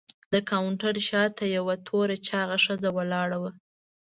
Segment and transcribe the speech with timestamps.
[0.33, 3.51] د کاونټر شاته یوه توره چاغه ښځه ولاړه وه.